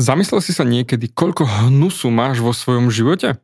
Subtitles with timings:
[0.00, 3.36] Zamyslel si sa niekedy, koľko hnusu máš vo svojom živote?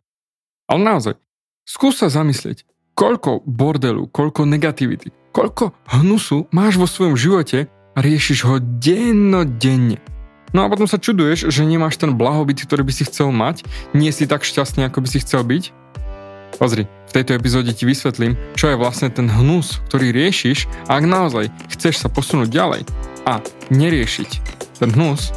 [0.65, 1.21] Ale naozaj,
[1.69, 2.65] skús sa zamyslieť,
[2.97, 10.01] koľko bordelu, koľko negativity, koľko hnusu máš vo svojom živote a riešiš ho dennodenne.
[10.57, 14.09] No a potom sa čuduješ, že nemáš ten blahobyt, ktorý by si chcel mať, nie
[14.09, 15.77] si tak šťastný, ako by si chcel byť.
[16.57, 21.53] Pozri, v tejto epizóde ti vysvetlím, čo je vlastne ten hnus, ktorý riešiš ak naozaj
[21.77, 22.89] chceš sa posunúť ďalej
[23.29, 24.31] a neriešiť
[24.81, 25.37] ten hnus,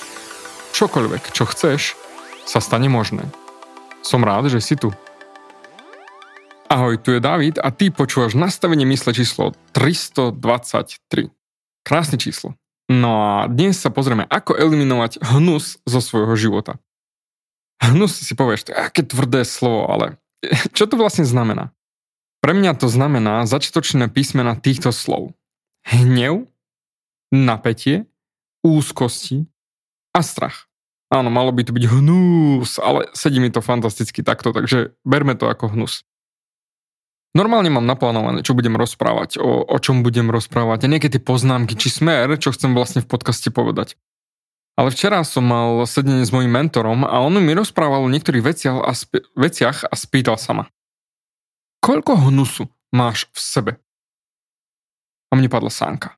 [0.81, 1.93] čokoľvek, čo chceš,
[2.41, 3.21] sa stane možné.
[4.01, 4.89] Som rád, že si tu.
[6.73, 11.29] Ahoj, tu je David a ty počúvaš nastavenie mysle číslo 323.
[11.85, 12.57] Krásne číslo.
[12.89, 16.81] No a dnes sa pozrieme, ako eliminovať hnus zo svojho života.
[17.77, 20.17] Hnus si povieš, to je aké tvrdé slovo, ale
[20.75, 21.77] čo to vlastne znamená?
[22.41, 25.37] Pre mňa to znamená začiatočné písmena týchto slov.
[25.85, 26.49] Hnev,
[27.29, 28.09] napätie,
[28.65, 29.45] úzkosti
[30.17, 30.70] a strach.
[31.11, 35.51] Áno, malo by to byť hnus, ale sedí mi to fantasticky takto, takže berme to
[35.51, 36.07] ako hnus.
[37.35, 41.75] Normálne mám naplánované, čo budem rozprávať, o, o čom budem rozprávať a nejaké tie poznámky
[41.75, 43.99] či smer, čo chcem vlastne v podcaste povedať.
[44.79, 48.75] Ale včera som mal sedenie s mojim mentorom a on mi rozprával o niektorých veciach
[48.83, 50.65] a, sp- veciach a spýtal sa ma.
[51.83, 53.71] Koľko hnusu máš v sebe?
[55.31, 56.15] A mne padla sánka.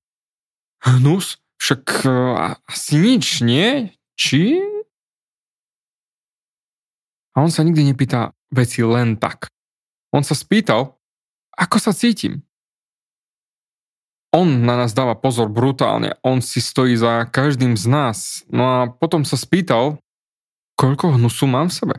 [0.86, 1.42] Hnus?
[1.62, 3.94] Však uh, asi nič, nie?
[4.18, 4.73] Či?
[7.34, 9.50] A on sa nikdy nepýta veci len tak.
[10.14, 10.94] On sa spýtal,
[11.58, 12.46] ako sa cítim.
[14.34, 18.18] On na nás dáva pozor brutálne, on si stojí za každým z nás.
[18.50, 20.02] No a potom sa spýtal,
[20.74, 21.96] koľko hnusu mám v sebe.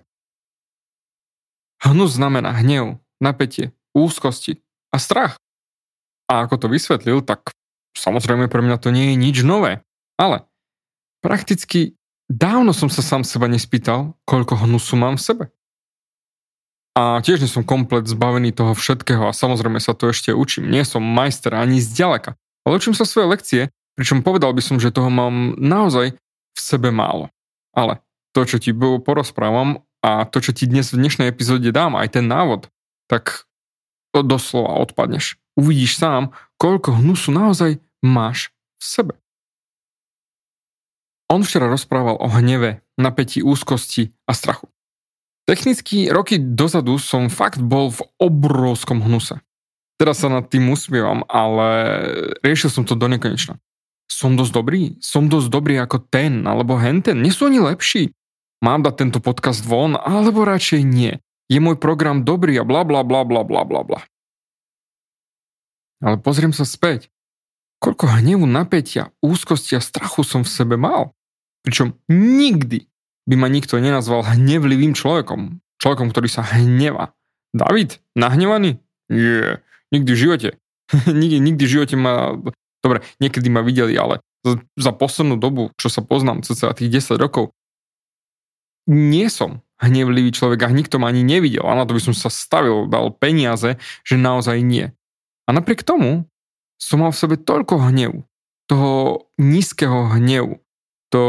[1.83, 4.59] Hnus znamená hnev, napätie, úzkosti
[4.91, 5.39] a strach.
[6.27, 7.55] A ako to vysvetlil, tak
[7.95, 9.87] samozrejme pre mňa to nie je nič nové.
[10.19, 10.47] Ale
[11.23, 11.95] prakticky
[12.35, 15.45] Dávno som sa sám seba nespýtal, koľko hnusu mám v sebe.
[16.99, 20.67] A tiež nie som komplet zbavený toho všetkého a samozrejme sa to ešte učím.
[20.67, 22.35] Nie som majster ani zďaleka,
[22.67, 23.63] ale učím sa svoje lekcie,
[23.95, 27.31] pričom povedal by som, že toho mám naozaj v sebe málo.
[27.71, 28.03] Ale
[28.35, 32.27] to, čo ti porozprávam a to, čo ti dnes v dnešnej epizóde dám, aj ten
[32.27, 32.67] návod,
[33.07, 33.47] tak
[34.11, 35.39] doslova odpadneš.
[35.55, 38.51] Uvidíš sám, koľko hnusu naozaj máš
[38.83, 39.15] v sebe.
[41.33, 44.69] On včera rozprával o hneve, napätí úzkosti a strachu.
[45.45, 49.41] Technicky roky dozadu som fakt bol v obrovskom hnuse.
[50.01, 51.69] Teraz sa nad tým usmievam, ale
[52.41, 53.61] riešil som to do nekonečna.
[54.09, 54.83] Som dosť dobrý?
[55.01, 57.21] Som dosť dobrý ako ten, alebo henten?
[57.21, 58.13] Nie sú oni lepší?
[58.65, 61.21] Mám dať tento podcast von, alebo radšej nie?
[61.53, 64.01] Je môj program dobrý a bla bla bla bla bla bla.
[66.01, 67.14] Ale pozriem sa späť.
[67.85, 71.13] Koľko hnevu, napätia, úzkosti a strachu som v sebe mal.
[71.61, 72.89] Pričom nikdy
[73.29, 75.61] by ma nikto nenazval hnevlivým človekom.
[75.85, 77.13] Človekom, ktorý sa hneva.
[77.53, 78.81] David, nahnevaný?
[79.13, 79.61] Nie,
[79.93, 80.49] nikdy v živote.
[81.21, 82.41] nikdy, nikdy v živote ma...
[82.81, 84.25] Dobre, niekedy ma videli, ale
[84.77, 87.53] za poslednú dobu, čo sa poznám, cca tých 10 rokov,
[88.89, 91.65] nie som hnevlivý človek a nikto ma ani nevidel.
[91.65, 94.93] A na to by som sa stavil, dal peniaze, že naozaj nie.
[95.45, 96.29] A napriek tomu
[96.81, 98.25] som mal v sebe toľko hnevu,
[98.67, 100.61] toho nízkeho hnevu.
[101.15, 101.23] To,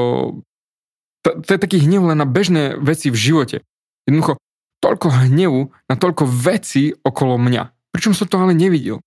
[1.22, 3.58] to, to je taký hnev len na bežné veci v živote.
[4.06, 4.38] Jednoducho,
[4.82, 7.74] toľko hnevu na toľko veci okolo mňa.
[7.94, 9.02] Pričom som to ale nevidel.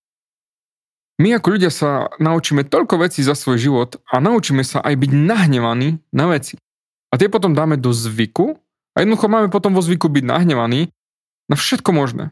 [1.19, 5.11] My ako ľudia sa naučíme toľko vecí za svoj život a naučíme sa aj byť
[5.11, 6.55] nahnevaní na veci.
[7.11, 8.55] A tie potom dáme do zvyku
[8.95, 10.95] a jednoducho máme potom vo zvyku byť nahnevaní
[11.51, 12.31] na všetko možné.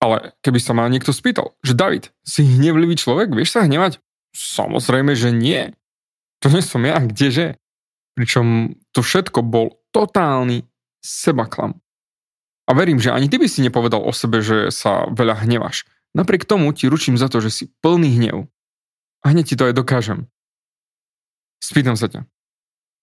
[0.00, 4.00] Ale keby sa ma niekto spýtal, že David, si hnevlivý človek, vieš sa hnevať?
[4.32, 5.76] Samozrejme, že nie.
[6.40, 7.60] To nie som ja, kdeže?
[8.16, 10.64] Pričom to všetko bol totálny
[11.04, 11.76] sebaklam.
[12.64, 15.84] A verím, že ani ty by si nepovedal o sebe, že sa veľa hneváš.
[16.16, 18.48] Napriek tomu ti ručím za to, že si plný hnev.
[19.20, 20.30] A hneď ti to aj dokážem.
[21.60, 22.24] Spýtam sa ťa.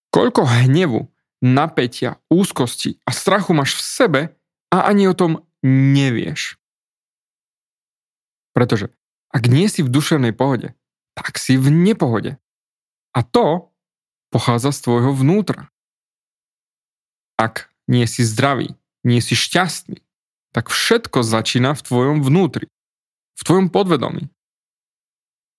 [0.10, 1.14] Koľko hnevu,
[1.46, 4.22] napätia, úzkosti a strachu máš v sebe
[4.74, 6.57] a ani o tom nevieš.
[8.58, 8.90] Pretože
[9.30, 10.74] ak nie si v duševnej pohode,
[11.14, 12.42] tak si v nepohode.
[13.14, 13.70] A to
[14.34, 15.70] pochádza z tvojho vnútra.
[17.38, 18.74] Ak nie si zdravý,
[19.06, 20.02] nie si šťastný,
[20.58, 22.66] tak všetko začína v tvojom vnútri,
[23.38, 24.26] v tvojom podvedomí.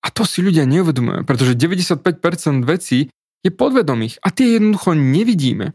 [0.02, 3.14] A to si ľudia neuvedomujú, pretože 95% vecí
[3.46, 5.70] je podvedomých a tie jednoducho nevidíme.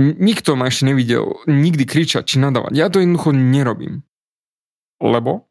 [0.00, 2.72] Nikto ma ešte nevidel nikdy kričať či nadávať.
[2.76, 4.04] Ja to jednoducho nerobím.
[5.00, 5.48] Lebo,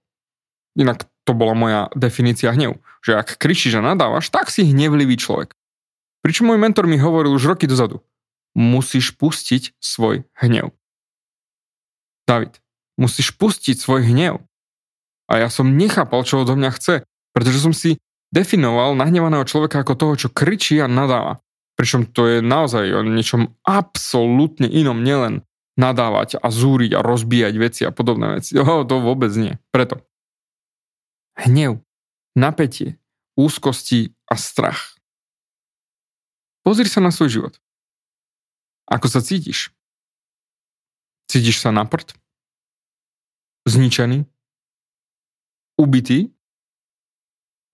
[0.76, 5.58] inak to bola moja definícia hnevu, že ak kričíš a nadávaš, tak si hnevlivý človek.
[6.22, 8.06] Pričom môj mentor mi hovoril už roky dozadu
[8.56, 10.72] musíš pustiť svoj hnev.
[12.26, 12.58] David,
[12.96, 14.42] musíš pustiť svoj hnev.
[15.30, 16.96] A ja som nechápal, čo odo mňa chce,
[17.36, 18.00] pretože som si
[18.32, 21.44] definoval nahnevaného človeka ako toho, čo kričí a nadáva.
[21.76, 25.44] Pričom to je naozaj o niečom absolútne inom, nielen
[25.76, 28.56] nadávať a zúriť a rozbíjať veci a podobné veci.
[28.64, 29.60] Oh, to vôbec nie.
[29.76, 30.00] Preto.
[31.36, 31.84] Hnev,
[32.36, 32.96] napätie,
[33.36, 34.96] úzkosti a strach.
[36.64, 37.54] Pozri sa na svoj život.
[38.88, 39.76] Ako sa cítiš?
[41.28, 42.16] Cítiš sa na prd?
[43.68, 44.24] Zničený?
[45.76, 46.32] Ubitý?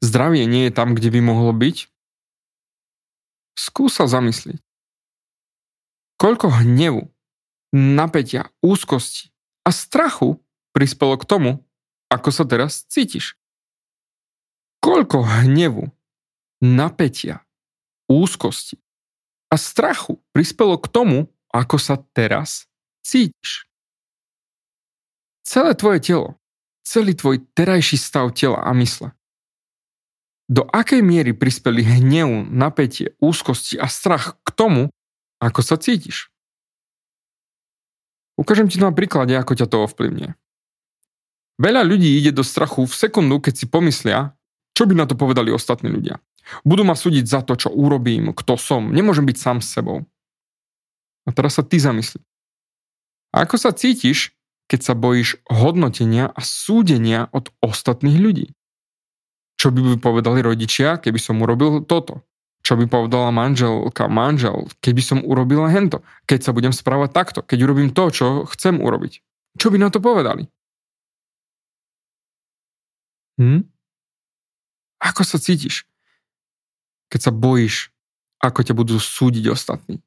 [0.02, 1.86] Zdravie nie je tam, kde by mohlo byť?
[3.54, 4.58] Skús sa zamyslieť.
[6.18, 7.14] Koľko hnevu,
[7.74, 9.30] napätia, úzkosti
[9.62, 10.42] a strachu
[10.74, 11.52] prispelo k tomu,
[12.10, 13.41] ako sa teraz cítiš?
[14.82, 15.94] Koľko hnevu,
[16.62, 17.46] napätia,
[18.10, 18.82] úzkosti
[19.54, 22.66] a strachu prispelo k tomu, ako sa teraz
[23.06, 23.70] cítiš.
[25.46, 26.42] Celé tvoje telo,
[26.82, 29.14] celý tvoj terajší stav tela a mysle.
[30.52, 34.84] Do akej miery prispeli hnev, napätie, úzkosti a strach k tomu,
[35.40, 36.28] ako sa cítiš?
[38.36, 40.34] Ukážem ti na príklade, ako ťa to ovplyvňuje.
[41.62, 44.34] Veľa ľudí ide do strachu v sekundu, keď si pomyslia,
[44.76, 46.20] čo by na to povedali ostatní ľudia.
[46.66, 48.90] Budú ma súdiť za to, čo urobím, kto som.
[48.90, 50.04] Nemôžem byť sám s sebou.
[51.28, 52.24] A teraz sa ty zamysli.
[53.32, 54.36] A ako sa cítiš,
[54.68, 58.48] keď sa bojíš hodnotenia a súdenia od ostatných ľudí?
[59.62, 62.26] Čo by by povedali rodičia, keby som urobil toto?
[62.62, 66.06] Čo by povedala manželka, manžel, keby som urobila hento?
[66.30, 69.22] Keď sa budem správať takto, keď urobím to, čo chcem urobiť.
[69.58, 70.46] Čo by na to povedali?
[73.42, 73.66] Hm?
[75.02, 75.90] Ako sa cítiš?
[77.12, 77.92] keď sa bojíš,
[78.40, 80.00] ako ťa budú súdiť ostatní.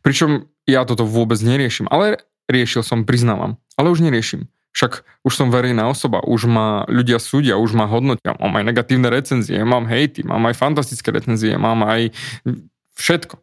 [0.00, 4.48] Pričom ja toto vôbec neriešim, ale riešil som, priznávam, ale už neriešim.
[4.72, 9.12] Však už som verejná osoba, už ma ľudia súdia, už ma hodnotia, mám aj negatívne
[9.12, 12.10] recenzie, mám hejty, mám aj fantastické recenzie, mám aj
[12.96, 13.38] všetko.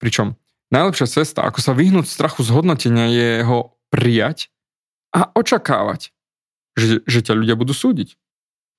[0.00, 0.38] Pričom
[0.70, 4.50] najlepšia cesta, ako sa vyhnúť strachu z hodnotenia je ho prijať
[5.10, 6.14] a očakávať,
[6.78, 8.14] že, že ťa ľudia budú súdiť.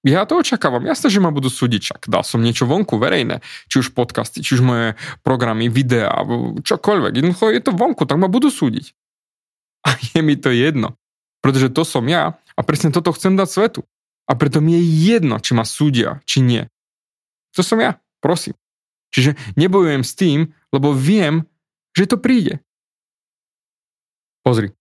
[0.08, 0.88] Ja to očakávam.
[0.88, 1.82] Jasne, že ma budú súdiť.
[1.92, 3.44] Čak dal som niečo vonku verejné.
[3.68, 4.88] Či už podcasty, či už moje
[5.28, 6.24] programy, videá,
[6.64, 7.20] čokoľvek.
[7.20, 8.96] Jednoducho je to vonku, tak ma budú súdiť.
[9.88, 10.96] A je mi to jedno.
[11.44, 13.82] Pretože to som ja a presne toto chcem dať svetu.
[14.28, 14.84] A preto mi je
[15.16, 16.68] jedno, či ma súdia, či nie.
[17.56, 18.60] To som ja, prosím.
[19.10, 21.48] Čiže nebojujem s tým, lebo viem,
[21.98, 22.62] že to príde.
[24.46, 24.76] Pozri.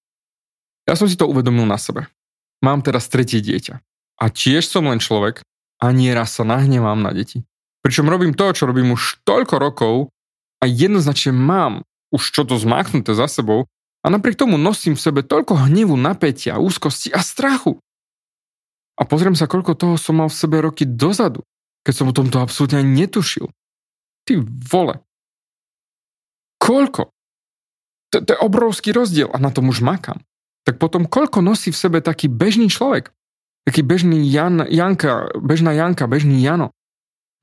[0.84, 2.10] Ja som si to uvedomil na sebe.
[2.60, 3.80] Mám teraz tretie dieťa.
[4.18, 5.46] A tiež som len človek
[5.78, 7.46] a nieraz sa nahnevám na deti.
[7.86, 9.94] Pričom robím to, čo robím už toľko rokov
[10.58, 13.68] a jednoznačne mám už čo to zmáknuté za sebou
[14.02, 17.78] a napriek tomu nosím v sebe toľko hnevu, napätia, úzkosti a strachu.
[18.98, 21.46] A pozriem sa, koľko toho som mal v sebe roky dozadu,
[21.86, 23.46] keď som o tomto absolútne netušil.
[24.26, 24.98] Ty vole.
[26.58, 27.14] Koľko?
[28.10, 30.18] To, je obrovský rozdiel a na tom už makám.
[30.66, 33.14] Tak potom koľko nosí v sebe taký bežný človek?
[33.68, 36.72] Taký bežný Jan, Janka, bežná Janka, bežný Jano,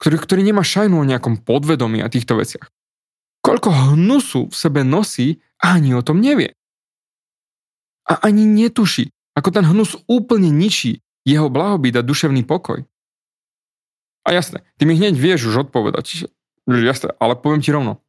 [0.01, 2.73] ktorý, ktorý nemá šajnu o nejakom podvedomí a týchto veciach.
[3.45, 6.57] Koľko hnusu v sebe nosí ani o tom nevie.
[8.09, 12.81] A ani netuší, ako ten hnus úplne ničí jeho blahobyt a duševný pokoj.
[14.25, 16.25] A jasné, ty mi hneď vieš už odpovedať,
[16.65, 18.01] jasné, ale poviem ti rovno,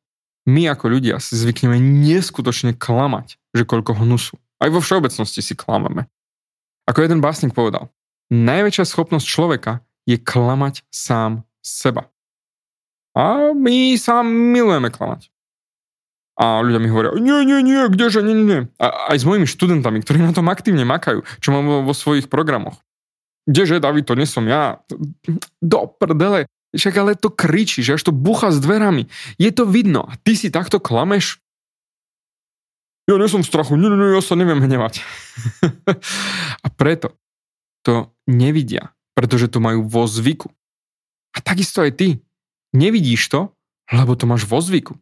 [0.48, 4.40] my ako ľudia si zvykneme neskutočne klamať, že koľko hnusu.
[4.56, 6.08] Aj vo všeobecnosti si klameme.
[6.88, 7.92] Ako jeden básnik povedal,
[8.32, 12.10] Najväčšia schopnosť človeka je klamať sám seba.
[13.14, 15.30] A my sa milujeme klamať.
[16.36, 18.68] A ľudia mi hovoria, nie, nie, nie, kdeže, nie, nie.
[18.76, 22.28] A aj s mojimi študentami, ktorí na tom aktívne makajú, čo mám vo, vo svojich
[22.28, 22.76] programoch.
[23.48, 24.84] Kdeže, David, to nie som ja.
[25.64, 26.44] Do prdele.
[26.76, 29.08] Však ale to kričí, že až to bucha s dverami.
[29.40, 30.04] Je to vidno.
[30.04, 31.40] A ty si takto klameš?
[33.08, 33.78] Ja nie som v strachu.
[33.80, 35.00] Nie, nie, nie, ja sa neviem hnevať.
[36.66, 37.16] a preto
[37.86, 40.50] to nevidia, pretože to majú vo zvyku.
[41.30, 42.08] A takisto aj ty.
[42.74, 43.54] Nevidíš to,
[43.94, 44.98] lebo to máš vo zvyku.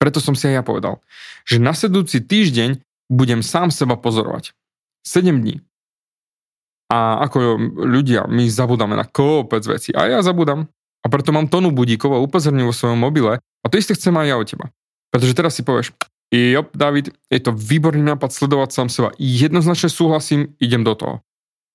[0.00, 1.04] Preto som si aj ja povedal,
[1.44, 2.80] že nasledujúci týždeň
[3.12, 4.56] budem sám seba pozorovať.
[5.04, 5.60] 7 dní.
[6.88, 9.92] A ako ľudia, my zabudáme na kopec veci.
[9.92, 10.68] A ja zabudám.
[11.04, 13.36] A preto mám tonu budíkov a upozorním vo svojom mobile.
[13.36, 14.66] A to isté chcem aj ja od teba.
[15.12, 15.92] Pretože teraz si povieš,
[16.32, 19.08] jo, David, je to výborný nápad sledovať sám seba.
[19.20, 21.14] Jednoznačne súhlasím, idem do toho.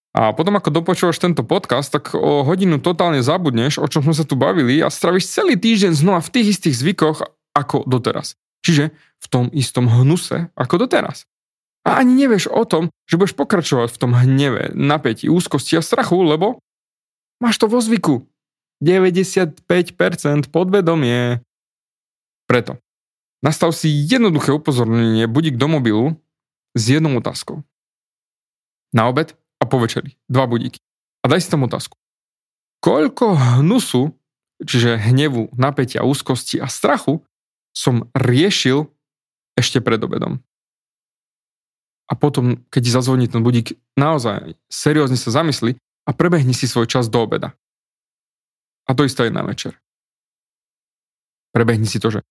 [0.10, 4.26] A potom ako dopočúvaš tento podcast, tak o hodinu totálne zabudneš, o čom sme sa
[4.26, 7.18] tu bavili a stravíš celý týždeň znova v tých istých zvykoch
[7.54, 8.34] ako doteraz.
[8.66, 11.30] Čiže v tom istom hnuse ako doteraz.
[11.86, 16.26] A ani nevieš o tom, že budeš pokračovať v tom hneve, napätí, úzkosti a strachu,
[16.26, 16.60] lebo
[17.40, 18.28] máš to vo zvyku.
[18.84, 19.64] 95%
[20.52, 21.44] podvedomie.
[22.50, 22.82] Preto
[23.40, 26.06] nastav si jednoduché upozornenie budík do mobilu
[26.76, 27.64] s jednou otázkou.
[28.92, 29.39] Na obed
[29.70, 30.18] po večeri.
[30.26, 30.82] Dva budíky.
[31.22, 31.94] A daj si tam otázku.
[32.82, 34.16] Koľko hnusu,
[34.64, 37.22] čiže hnevu, napätia, úzkosti a strachu
[37.76, 38.90] som riešil
[39.54, 40.42] ešte pred obedom.
[42.10, 47.06] A potom, keď zazvoní ten budík, naozaj seriózne sa zamysli a prebehni si svoj čas
[47.06, 47.54] do obeda.
[48.90, 49.78] A to isté je na večer.
[51.54, 52.26] Prebehni si to, že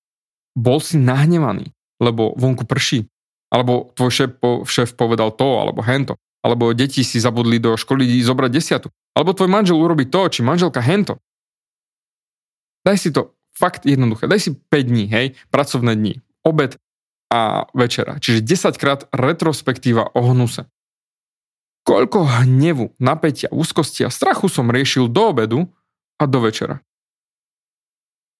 [0.59, 1.71] bol si nahnevaný,
[2.03, 3.07] lebo vonku prší,
[3.55, 4.35] alebo tvoj
[4.67, 9.51] šéf povedal to, alebo hento alebo deti si zabudli do školy zobrať desiatu, alebo tvoj
[9.51, 11.19] manžel urobí to, či manželka hento.
[12.87, 14.31] Daj si to fakt jednoduché.
[14.31, 16.79] Daj si 5 dní, hej, pracovné dni, obed
[17.29, 18.23] a večera.
[18.23, 20.71] Čiže 10 krát retrospektíva o hnuse.
[21.83, 25.67] Koľko hnevu, napätia, úzkosti a strachu som riešil do obedu
[26.21, 26.85] a do večera.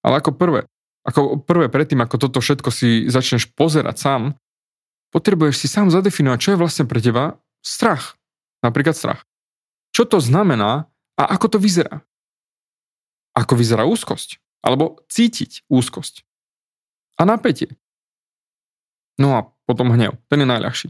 [0.05, 0.61] Ale ako prvé,
[1.03, 4.21] ako prvé predtým, ako toto všetko si začneš pozerať sám,
[5.11, 8.19] potrebuješ si sám zadefinovať, čo je vlastne pre teba strach.
[8.59, 9.21] Napríklad strach.
[9.95, 10.87] Čo to znamená
[11.19, 12.03] a ako to vyzerá?
[13.35, 14.39] Ako vyzerá úzkosť?
[14.59, 16.23] Alebo cítiť úzkosť?
[17.19, 17.75] A napätie.
[19.19, 20.15] No a potom hnev.
[20.31, 20.87] Ten je najľahší.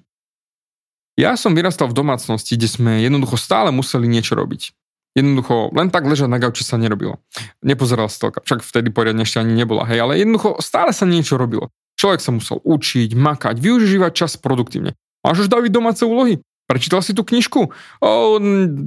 [1.20, 4.72] Ja som vyrastal v domácnosti, kde sme jednoducho stále museli niečo robiť.
[5.18, 7.20] Jednoducho, len tak ležať na gauči sa nerobilo.
[7.66, 11.74] Nepozeral stelka, však vtedy poriadne ešte ani nebola, hej, ale jednoducho stále sa niečo robilo.
[12.00, 14.96] Človek sa musel učiť, makať, využívať čas produktívne.
[15.26, 16.40] Máš už David domáce úlohy?
[16.70, 17.74] Prečítal si tú knižku?
[17.98, 18.38] O,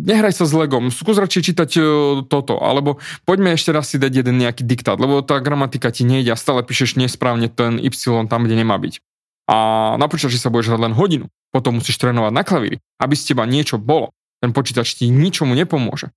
[0.07, 1.85] nehraj sa s Legom, skús radšej čítať o,
[2.23, 6.31] toto, alebo poďme ešte raz si dať jeden nejaký diktát, lebo tá gramatika ti nejde
[6.31, 7.91] a stále píšeš nesprávne ten Y
[8.31, 9.03] tam, kde nemá byť.
[9.51, 9.57] A
[9.99, 13.51] na počítači sa budeš hrať len hodinu, potom musíš trénovať na klavíri, aby z teba
[13.51, 14.15] niečo bolo.
[14.39, 16.15] Ten počítač ti ničomu nepomôže.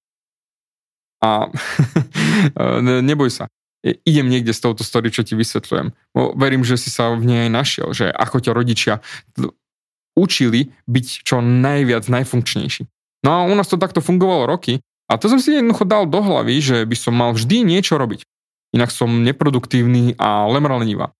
[1.25, 1.49] A
[3.09, 3.49] neboj sa,
[4.05, 5.97] idem niekde s touto story, čo ti vysvetľujem.
[6.37, 8.93] Verím, že si sa v nej našiel, že ako ťa rodičia
[10.15, 12.87] učili byť čo najviac najfunkčnejší.
[13.21, 14.81] No a u nás to takto fungovalo roky
[15.11, 18.25] a to som si jednoducho dal do hlavy, že by som mal vždy niečo robiť.
[18.73, 21.13] Inak som neproduktívny a lemralníva.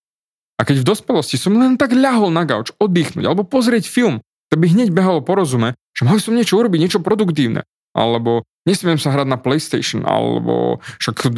[0.56, 4.56] A keď v dospelosti som len tak ľahol na gauč, oddychnúť alebo pozrieť film, to
[4.56, 7.66] by hneď behalo po rozume, že mal som niečo urobiť, niečo produktívne.
[7.92, 11.30] Alebo nesmiem sa hrať na PlayStation, alebo však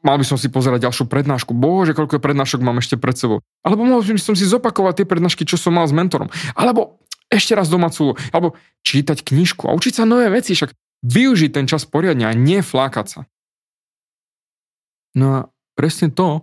[0.00, 1.52] mal by som si pozerať ďalšiu prednášku.
[1.52, 3.44] Bože, koľko prednášok mám ešte pred sebou.
[3.60, 6.32] Alebo mohol by som si zopakovať tie prednášky, čo som mal s mentorom.
[6.56, 10.72] Alebo ešte raz domácu, alebo čítať knižku a učiť sa nové veci, však
[11.04, 13.20] využiť ten čas poriadne a neflákať sa.
[15.14, 15.40] No a
[15.76, 16.42] presne to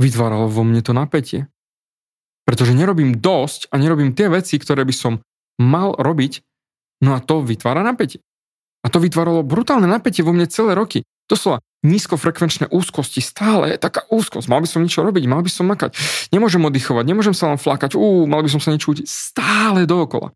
[0.00, 1.46] vytváralo vo mne to napätie.
[2.42, 5.22] Pretože nerobím dosť a nerobím tie veci, ktoré by som
[5.62, 6.42] mal robiť,
[7.06, 8.18] no a to vytvára napätie.
[8.82, 11.06] A to vytváralo brutálne napätie vo mne celé roky.
[11.30, 11.48] To sú
[11.82, 15.98] nízkofrekvenčné úzkosti, stále je taká úzkosť, mal by som niečo robiť, mal by som makať,
[16.30, 20.30] nemôžem oddychovať, nemôžem sa len flakať, ú, mal by som sa niečo učiť, stále dookola.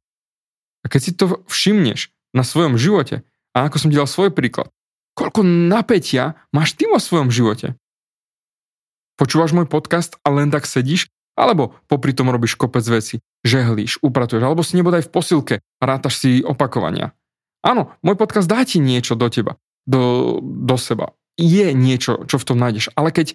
[0.83, 3.23] A keď si to všimneš na svojom živote,
[3.55, 4.71] a ako som ti dal svoj príklad,
[5.15, 7.79] koľko napätia máš ty vo svojom živote?
[9.17, 11.09] Počúvaš môj podcast a len tak sedíš?
[11.37, 16.21] Alebo popri tom robíš kopec veci, žehlíš, upratuješ, alebo si nebodaj v posilke a rátaš
[16.21, 17.13] si opakovania.
[17.67, 21.19] Áno, môj podcast dá ti niečo do teba, do, do seba.
[21.35, 23.35] Je niečo, čo v tom nájdeš, ale keď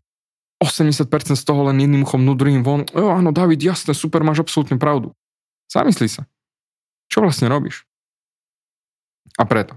[0.64, 4.80] 80% z toho len jedným uchom nudrím von, jo, áno, David, jasné, super, máš absolútne
[4.80, 5.12] pravdu.
[5.68, 6.24] Zamysli sa.
[7.12, 7.84] Čo vlastne robíš?
[9.36, 9.76] A preto.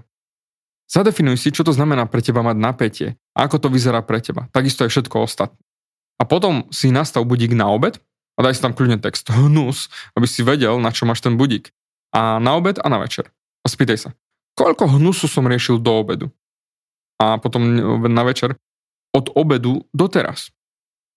[0.87, 4.47] Zadefinuj si, čo to znamená pre teba mať napätie a ako to vyzerá pre teba.
[4.53, 5.59] Takisto aj všetko ostatné.
[6.15, 7.99] A potom si nastav budík na obed
[8.37, 11.73] a daj si tam kľudne text hnus, aby si vedel, na čo máš ten budík.
[12.15, 13.27] A na obed a na večer.
[13.65, 14.09] A spýtaj sa,
[14.55, 16.27] koľko hnusu som riešil do obedu?
[17.19, 17.63] A potom
[18.07, 18.59] na večer
[19.15, 20.51] od obedu do teraz.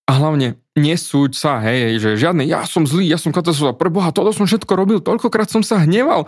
[0.09, 4.33] A hlavne nesúď sa, hej, že žiadne, ja som zlý, ja som katastrofa, pre toto
[4.33, 6.25] som všetko robil, toľkokrát som sa hneval,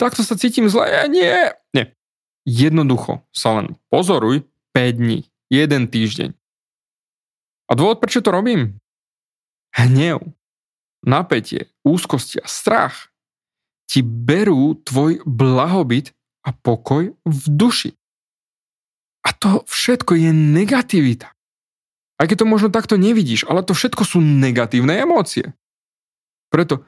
[0.00, 1.30] takto sa cítim zle, ja nie.
[1.70, 1.94] Nie.
[2.42, 4.42] Jednoducho sa len pozoruj
[4.74, 6.34] 5 dní, jeden týždeň.
[7.70, 8.82] A dôvod, prečo to robím?
[9.78, 10.34] Hnev,
[11.06, 13.14] napätie, úzkosti a strach
[13.86, 16.10] ti berú tvoj blahobyt
[16.44, 17.96] a pokoj v duši.
[19.20, 21.28] A to všetko je negativita.
[22.20, 25.56] Aj keď to možno takto nevidíš, ale to všetko sú negatívne emócie.
[26.52, 26.84] Preto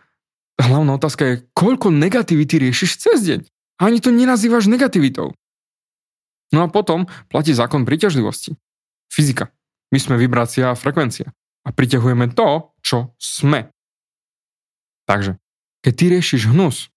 [0.60, 3.40] hlavná otázka je, koľko negativity riešiš cez deň.
[3.80, 5.32] A ani to nenazývaš negativitou.
[6.52, 8.60] No a potom platí zákon príťažlivosti.
[9.08, 9.48] Fyzika.
[9.88, 11.32] My sme vibrácia a frekvencia.
[11.64, 13.72] A priťahujeme to, čo sme.
[15.08, 15.40] Takže,
[15.80, 16.91] keď ty riešiš hnus,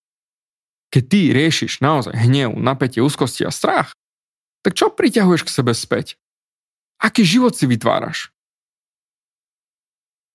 [0.96, 3.92] keď ty riešiš naozaj hnev, napätie, úzkosti a strach,
[4.64, 6.16] tak čo priťahuješ k sebe späť?
[7.04, 8.32] Aký život si vytváraš?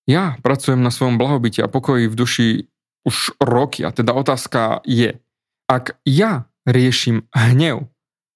[0.04, 2.48] Ja pracujem na svojom blahobite a pokoji v duši
[3.08, 5.16] už roky a teda otázka je,
[5.64, 7.88] ak ja riešim hnev,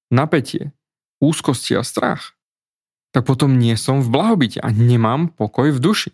[0.09, 0.73] napätie,
[1.21, 2.33] úzkosti a strach,
[3.12, 6.11] tak potom nie som v blahobite a nemám pokoj v duši.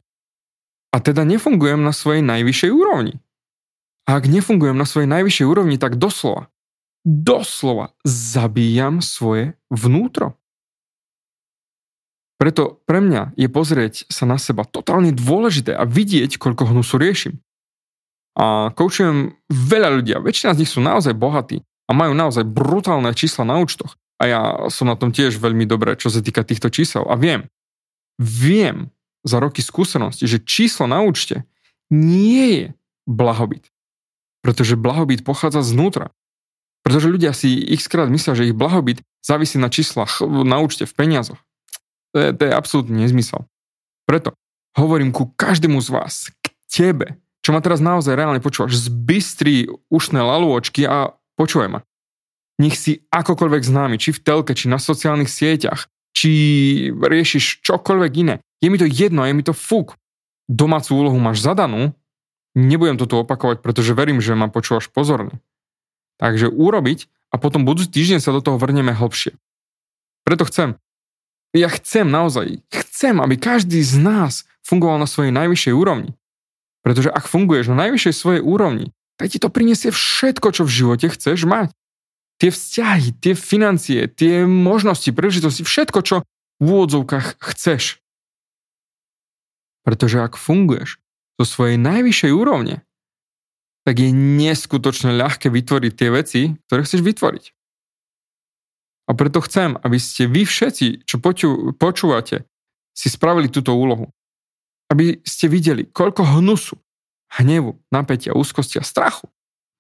[0.91, 3.23] A teda nefungujem na svojej najvyššej úrovni.
[4.11, 6.51] A ak nefungujem na svojej najvyššej úrovni, tak doslova,
[7.07, 10.35] doslova zabíjam svoje vnútro.
[12.35, 17.39] Preto pre mňa je pozrieť sa na seba totálne dôležité a vidieť, koľko hnusu riešim.
[18.35, 23.15] A koučujem veľa ľudí a väčšina z nich sú naozaj bohatí a majú naozaj brutálne
[23.15, 23.95] čísla na účtoch.
[24.19, 24.41] A ja
[24.75, 27.07] som na tom tiež veľmi dobré, čo sa týka týchto čísel.
[27.07, 27.47] A viem,
[28.19, 28.91] viem
[29.23, 31.47] za roky skúsenosti, že číslo na účte
[31.95, 32.67] nie je
[33.07, 33.71] blahobyt.
[34.41, 36.13] Pretože blahobyt pochádza znútra.
[36.81, 40.97] Pretože ľudia si x krát myslia, že ich blahobyt závisí na číslach na účte v
[40.97, 41.41] peniazoch.
[42.17, 43.45] To je, to je absolútne nezmysel.
[44.09, 44.35] Preto
[44.75, 50.21] hovorím ku každému z vás, k tebe, čo ma teraz naozaj reálne počúvaš, zbystri ušné
[50.21, 51.81] lalôčky a počúvaj ma.
[52.61, 56.33] Nech si akokoľvek známy, či v telke, či na sociálnych sieťach, či
[56.93, 58.35] riešiš čokoľvek iné.
[58.61, 59.97] Je mi to jedno, je mi to fúk.
[60.51, 61.97] Domácu úlohu máš zadanú,
[62.55, 65.39] nebudem to opakovať, pretože verím, že ma počúvaš pozorne.
[66.21, 69.39] Takže urobiť a potom budúci týždeň sa do toho vrneme hlbšie.
[70.27, 70.77] Preto chcem,
[71.51, 76.15] ja chcem naozaj, chcem, aby každý z nás fungoval na svojej najvyššej úrovni.
[76.87, 81.07] Pretože ak funguješ na najvyššej svojej úrovni, tak ti to prinesie všetko, čo v živote
[81.13, 81.75] chceš mať.
[82.41, 86.17] Tie vzťahy, tie financie, tie možnosti, príležitosti, všetko, čo
[86.57, 88.01] v úvodzovkách chceš.
[89.85, 90.97] Pretože ak funguješ
[91.41, 92.85] zo svojej najvyššej úrovne,
[93.89, 97.45] tak je neskutočne ľahké vytvoriť tie veci, ktoré chceš vytvoriť.
[99.09, 102.45] A preto chcem, aby ste vy všetci, čo poču, počúvate,
[102.93, 104.13] si spravili túto úlohu.
[104.93, 106.77] Aby ste videli, koľko hnusu,
[107.41, 109.27] hnevu, napätia, úzkosti a strachu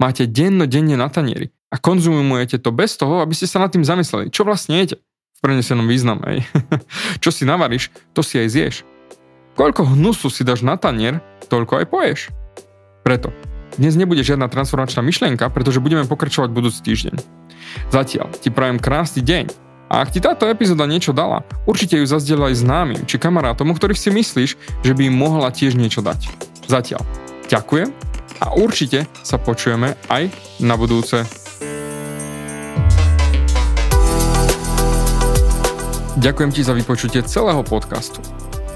[0.01, 4.33] máte denno-denne na tanieri a konzumujete to bez toho, aby ste sa nad tým zamysleli,
[4.33, 4.97] čo vlastne jete
[5.37, 6.41] v prenesenom význame.
[7.23, 8.77] čo si navaríš, to si aj zješ.
[9.61, 11.21] Koľko hnusu si dáš na tanier,
[11.53, 12.21] toľko aj poješ.
[13.05, 13.29] Preto,
[13.77, 17.21] dnes nebude žiadna transformačná myšlienka, pretože budeme pokračovať budúci týždeň.
[17.93, 19.53] Zatiaľ ti prajem krásny deň
[19.93, 24.01] a ak ti táto epizóda niečo dala, určite ju zazdieľaj známym či kamarátom, o ktorých
[24.01, 26.33] si myslíš, že by im mohla tiež niečo dať.
[26.65, 27.05] Zatiaľ.
[27.53, 27.93] Ďakujem
[28.41, 30.33] a určite sa počujeme aj
[30.65, 31.21] na budúce.
[36.17, 38.25] Ďakujem ti za vypočutie celého podcastu.